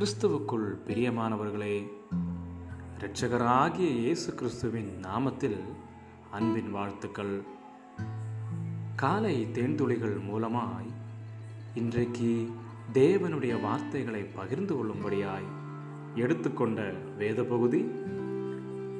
[0.00, 1.90] கிறிஸ்துவுக்குள் பிரியமானவர்களே
[2.98, 5.60] இரட்சகராகிய இயேசு கிறிஸ்துவின் நாமத்தில்
[6.30, 7.42] அன்பின் வாழ்த்துக்கள்.
[8.96, 10.90] காலை தேன்துளிகள் மூலமாய்
[11.74, 12.50] இன்றைக்கு
[12.92, 15.48] தேவனுடைய வார்த்தைகளை பகிர்ந்து கொள்ளும்படியாய்
[16.14, 17.80] எடுத்துக்கொண்ட வேத பகுதி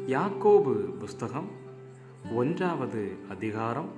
[0.06, 1.48] யாக்கோபு புஸ்தகம்
[2.34, 3.88] ஒன்றாவது அதிகாரம்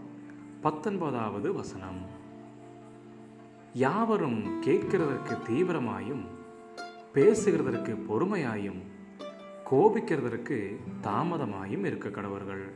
[0.61, 2.01] பத்தொன்பதாவது வசனம்.
[3.75, 6.41] யாவரும் கேட்கிறதற்கு தீவிரமாயும்
[7.15, 8.79] பேசுகிறதற்கு பொறுமையாயும்
[9.71, 12.73] கோபிக்கிறதற்கு தாமதமாயும் இருக்க கடவர்கள்.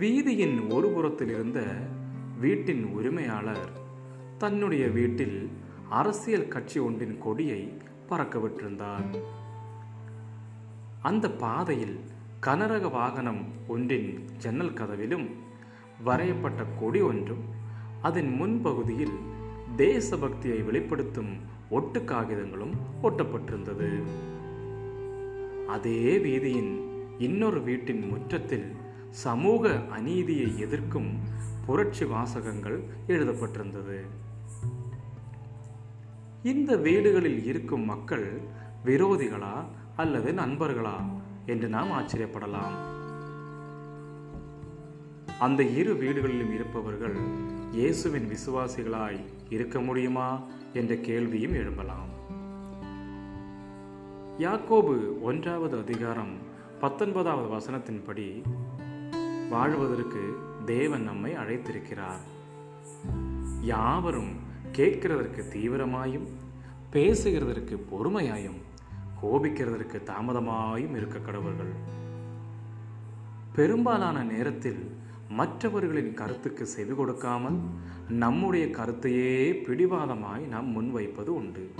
[0.00, 1.60] வீதியின் ஒரு புறத்தில் இருந்த
[2.40, 3.72] வீட்டின் உரிமையாளர்
[4.38, 5.50] தன்னுடைய வீட்டில்
[5.90, 7.72] அரசியல் கட்சி ஒன்றின் கொடியை
[8.06, 9.20] பறக்க விட்டிருந்தார்.
[11.00, 12.00] அந்த பாதையில்
[12.42, 15.28] கனரக வாகனம் ஒன்றின் ஜன்னல் கதவிலும்
[16.04, 17.44] வரையப்பட்ட கொடி ஒன்றும்
[18.02, 19.16] அதன் முன்பகுதியில்
[19.76, 24.02] தேசபக்தியை வெளிப்படுத்தும் ஒட்டு காகிதங்களும் ஒட்டப்பட்டிருந்தது.
[25.66, 26.82] அதே வீதியின்
[27.18, 28.72] இன்னொரு வீட்டின் முற்றத்தில்
[29.10, 31.18] சமூக அநீதியை எதிர்க்கும்
[31.66, 34.00] புரட்சி வாசகங்கள் எழுதப்பட்டிருந்தது.
[36.42, 38.40] இந்த வீடுகளில் இருக்கும் மக்கள்
[38.84, 39.64] விரோதிகளா
[39.96, 40.96] அல்லது நண்பர்களா
[41.46, 42.92] என்று நாம் ஆச்சரியப்படலாம்.
[45.40, 47.16] அந்த இரு வீடுகளிலும் இருப்பவர்கள்
[47.74, 50.40] இயேசுவின் விசுவாசிகளாய் இருக்க முடியுமா
[50.72, 52.10] என்ற கேள்வியும் எழும்பலாம்.
[54.38, 56.36] யாக்கோபு ஒன்றாவது அதிகாரம்
[56.80, 58.42] பத்தொன்பதாவது வசனத்தின்படி
[59.50, 62.22] வாழ்வதற்கு தேவன் நம்மை அழைத்திருக்கிறார்.
[63.60, 64.32] யாவரும்
[64.72, 66.26] கேட்கிறதற்கு தீவிரமாயும்
[66.92, 68.60] பேசுகிறதற்கு பொறுமையாயும்
[69.22, 71.72] கோபிக்கிறதற்கு தாமதமாயும் இருக்க கடவுள்கள்
[73.54, 77.58] பெரும்பாலான நேரத்தில் மற்றவர்களின் கருத்துக்கு செவி கொடுக்காமல்
[78.08, 81.70] நம்முடைய கருத்தையே பிடிவாதமாய் நாம் முன்வைப்பது உண்டு.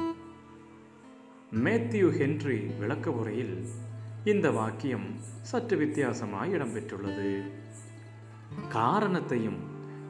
[1.55, 3.67] மேத்யூ ஹென்றி விளக்க உரையில்
[4.25, 5.07] இந்த வாக்கியம்
[5.41, 7.43] சற்று வித்தியாசமாய் இடம்பெற்றுள்ளது.
[8.69, 9.59] காரணத்தையும்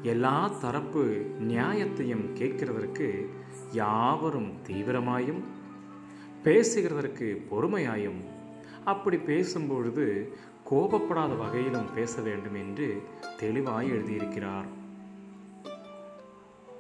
[0.03, 3.27] எல்லா தரப்பு நியாயத்தையும் கேட்கிறதற்கு
[3.73, 5.43] யாவரும் தீவிரமாயும்
[6.45, 8.21] பேசுகிறதற்கு பொறுமையாயும்
[8.85, 10.29] அப்படி பேசும்பொழுது
[10.71, 13.03] கோபப்படாத வகையிலும் பேச வேண்டும் என்று
[13.39, 14.65] தெளிவாய் எழுதியிருக்கிறார்.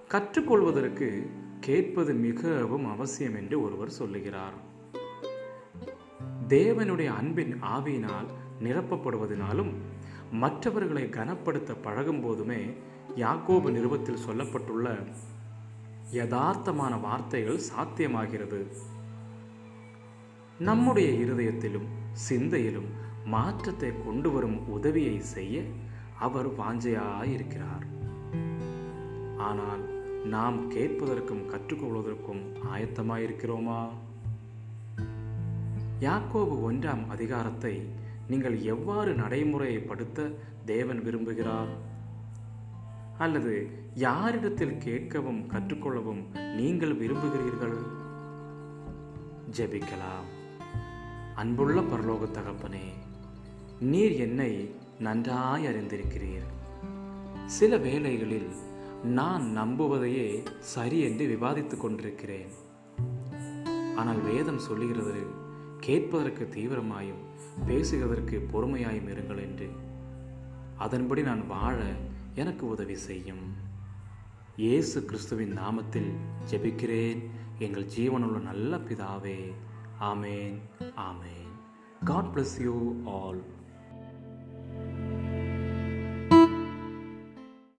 [0.08, 4.54] கற்றுக்கொள்வதற்கு கேட்பது மிகவும் அவசியம் என்று ஒருவர் சொல்லுகிறார்.
[6.48, 8.26] தேவனுடைய அன்பின் ஆவியினால்
[8.62, 9.72] நிரப்பப்படுவதனாலும்
[10.30, 12.74] மற்றவர்களை கனப்படுத்த பழகும் போதுமே
[13.16, 15.06] யாக்கோபு நிறுவத்தில் சொல்லப்பட்டுள்ள
[16.12, 18.66] யதார்த்தமான வார்த்தைகள் சாத்தியமாகிறது.
[20.64, 21.88] நம்முடைய இருதயத்திலும்
[22.28, 22.90] சிந்தையிலும்
[23.24, 25.62] மாற்றத்தை கொண்டு வரும் உதவியை செய்ய
[26.18, 27.84] அவர் வாஞ்சையாயிருக்கிறார்.
[29.36, 29.82] ஆனால்
[30.24, 32.42] நாம் கேட்பதற்கும் கற்றுக்கொள்வதற்கும்
[32.74, 33.80] ஆயத்தமாயிருக்கிறோமா?
[36.00, 37.74] யாக்கோபு ஒன்றாம் அதிகாரத்தை
[38.28, 41.72] நீங்கள் எவ்வாறு நடைமுறைப்படுத்த தேவன் விரும்புகிறார்?
[43.18, 43.54] அல்லது
[43.94, 46.24] யாரிடத்தில் கேட்கவும் கற்றுக்கொள்ளவும்
[46.56, 47.78] நீங்கள் விரும்புகிறீர்கள்?
[49.58, 50.30] ஜெபிக்கலாம்.
[51.34, 52.86] அன்புள்ள பரலோக தகப்பனே
[53.80, 56.46] நீர் என்னை நன்றாய் அறிந்திருக்கிறீர்.
[57.46, 58.48] சில வேளைகளில்
[59.02, 62.50] நான் நம்புவதையே சரி என்று விவாதித்துக் கொண்டிருக்கிறேன்.
[63.96, 65.26] ஆனால் வேதம் சொல்லுகிறது
[65.80, 67.22] கேட்பதற்கு தீவிரமாயும்
[67.66, 69.70] பேசுகிறதற்கு பொறுமையாயும் இருங்கள் என்று.
[70.76, 71.82] அதன்படி நான் வாழ
[72.34, 73.54] எனக்கு உதவி செய்யும்.
[74.56, 76.12] இயேசு கிறிஸ்துவின் நாமத்தில்
[76.50, 77.30] ஜெபிக்கிறேன்.
[77.58, 79.52] எங்கள் ஜீவனுள்ள நல்ல பிதாவே
[80.00, 81.23] ஆமேன் ஆமேன்.
[82.04, 83.36] God bless you all.